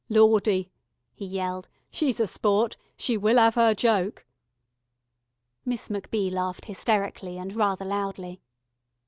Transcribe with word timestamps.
"Lawdy," 0.09 0.71
he 1.13 1.25
yelled. 1.27 1.69
"She's 1.91 2.19
a 2.19 2.25
sport. 2.25 2.75
She 2.97 3.17
will 3.17 3.37
'ave 3.37 3.61
'er 3.61 3.75
joke." 3.75 4.25
Miss 5.63 5.89
MacBee 5.89 6.31
laughed 6.31 6.65
hysterically 6.65 7.37
and 7.37 7.51
very 7.51 7.75
loudly. 7.87 8.41